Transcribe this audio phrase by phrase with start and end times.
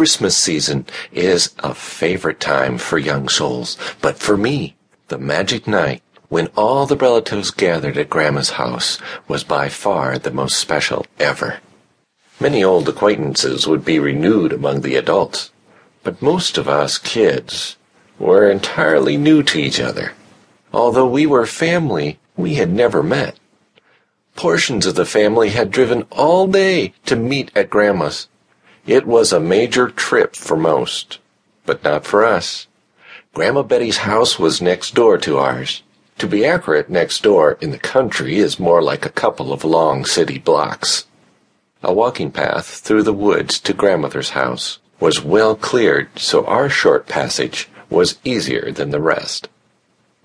[0.00, 4.74] Christmas season is a favorite time for young souls, but for me,
[5.08, 10.30] the magic night when all the relatives gathered at Grandma's house was by far the
[10.30, 11.58] most special ever.
[12.40, 15.52] Many old acquaintances would be renewed among the adults,
[16.02, 17.76] but most of us kids
[18.18, 20.14] were entirely new to each other.
[20.72, 23.38] Although we were family, we had never met.
[24.34, 28.28] Portions of the family had driven all day to meet at Grandma's.
[28.86, 31.18] It was a major trip for most,
[31.66, 32.66] but not for us.
[33.34, 35.82] Grandma Betty's house was next door to ours.
[36.18, 40.04] To be accurate, next door in the country is more like a couple of long
[40.04, 41.06] city blocks.
[41.82, 47.06] A walking path through the woods to grandmother's house was well cleared, so our short
[47.06, 49.48] passage was easier than the rest.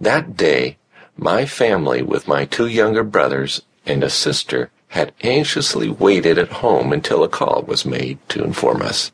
[0.02, 0.78] That day,
[1.16, 6.94] my family with my two younger brothers and a sister had anxiously waited at home
[6.94, 9.12] until a call was made to inform us.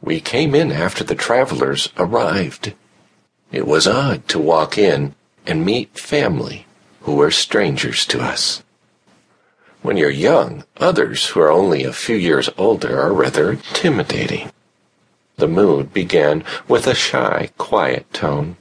[0.00, 2.74] We came in after the travelers arrived.
[3.50, 6.64] It was odd to walk in and meet family
[7.00, 8.62] who were strangers to us.
[9.82, 14.52] When you're young, others who are only a few years older are rather intimidating.
[15.38, 18.56] The mood began with a shy, quiet tone.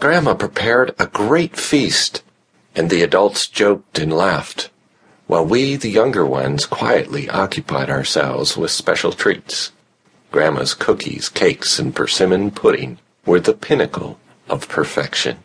[0.00, 2.24] Grandma prepared a great feast,
[2.74, 4.70] and the adults joked and laughed,
[5.26, 9.72] while we, the younger ones, quietly occupied ourselves with special treats.
[10.30, 15.38] Grandma's cookies, cakes, and persimmon pudding were the pinnacle of perfection.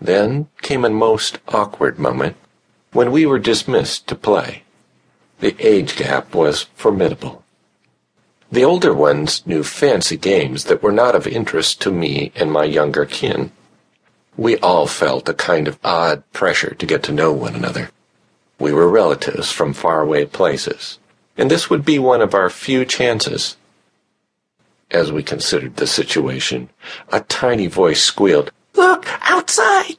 [0.00, 2.36] Then came a most awkward moment
[2.92, 4.62] when we were dismissed to play.
[5.40, 7.42] The age gap was formidable.
[8.52, 12.64] The older ones knew fancy games that were not of interest to me and my
[12.64, 13.50] younger kin.
[14.36, 17.90] We all felt a kind of odd pressure to get to know one another.
[18.58, 20.98] We were relatives from faraway places,
[21.36, 23.56] and this would be one of our few chances.
[24.90, 26.68] As we considered the situation,
[27.12, 29.96] a tiny voice squealed, Look, outside!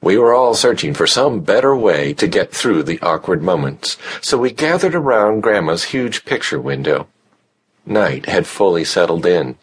[0.00, 4.38] We were all searching for some better way to get through the awkward moments, so
[4.38, 7.08] we gathered around Grandma's huge picture window.
[7.84, 9.56] Night had fully settled in.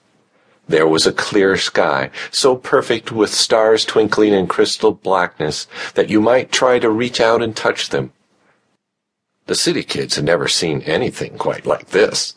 [0.67, 6.21] There was a clear sky, so perfect with stars twinkling in crystal blackness that you
[6.21, 8.13] might try to reach out and touch them.
[9.45, 12.35] The city kids had never seen anything quite like this.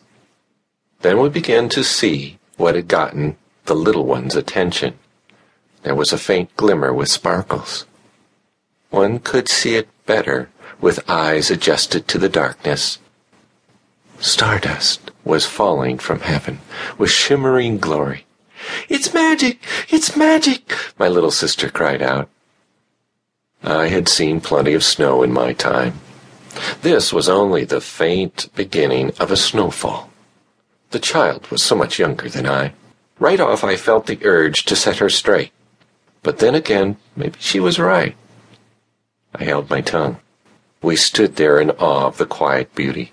[1.01, 4.99] Then we began to see what had gotten the little one's attention.
[5.83, 7.85] There was a faint glimmer with sparkles.
[8.89, 10.49] One could see it better
[10.81, 12.99] with eyes adjusted to the darkness.
[14.19, 16.59] Stardust was falling from heaven
[16.97, 18.25] with shimmering glory.
[18.89, 19.59] It's magic!
[19.89, 20.73] It's magic!
[20.97, 22.29] My little sister cried out.
[23.61, 25.99] I had seen plenty of snow in my time.
[26.81, 30.09] This was only the faint beginning of a snowfall.
[30.91, 32.73] The child was so much younger than I.
[33.19, 35.51] Right off I felt the urge to set her straight.
[36.23, 38.15] But then again, maybe she was right.
[39.35, 40.17] I held my tongue.
[40.81, 43.11] We stood there in awe of the quiet beauty.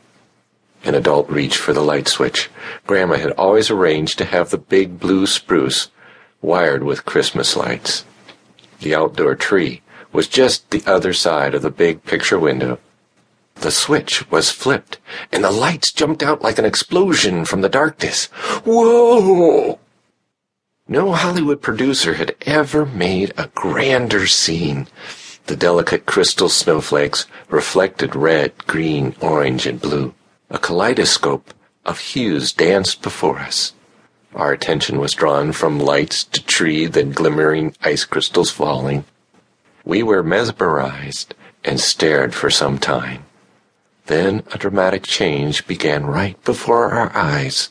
[0.85, 2.51] An adult reached for the light switch.
[2.87, 5.91] Grandma had always arranged to have the big blue spruce
[6.43, 8.05] wired with Christmas lights.
[8.81, 9.81] The outdoor tree
[10.13, 12.79] was just the other side of the big picture window.
[13.57, 14.99] The switch was flipped,
[15.33, 18.27] and the lights jumped out like an explosion from the darkness.
[18.65, 19.79] Whoa!
[20.87, 24.87] No Hollywood producer had ever made a grander scene.
[25.47, 30.15] The delicate crystal snowflakes reflected red, green, orange, and blue.
[30.55, 31.53] A kaleidoscope
[31.85, 33.73] of hues danced before us.
[34.37, 39.05] Our attention was drawn from lights to tree, then glimmering ice crystals falling.
[39.85, 41.35] We were mesmerized
[41.65, 43.25] and stared for some time.
[44.07, 47.71] Then a dramatic change began right before our eyes.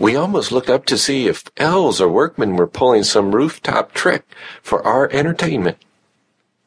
[0.00, 4.24] We almost looked up to see if elves or workmen were pulling some rooftop trick
[4.62, 5.78] for our entertainment.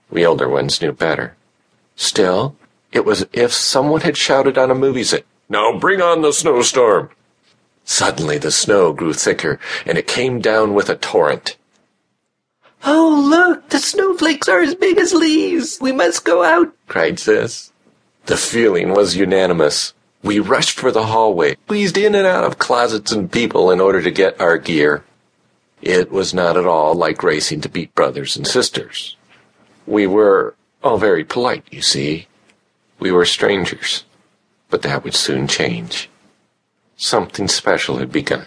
[0.09, 1.35] We older ones knew better.
[1.97, 2.56] Still,
[2.95, 6.31] it was as if someone had shouted on a movie set, Now bring on the
[6.31, 7.09] snowstorm!
[7.83, 11.57] Suddenly the snow grew thicker, and it came down with a torrent.
[12.86, 15.77] Oh, look, the snowflakes are as big as leaves.
[15.81, 17.71] We must go out, cried Sis.
[18.27, 19.94] The feeling was unanimous.
[20.24, 24.01] We rushed for the hallway, squeezed in and out of closets and people in order
[24.01, 25.03] to get our gear.
[25.81, 29.18] It was not at all like racing to beat brothers and sisters.
[29.86, 32.27] We were all very polite, you see.
[33.00, 34.06] We were strangers,
[34.69, 36.09] but that would soon change.
[36.95, 38.45] Something special had begun.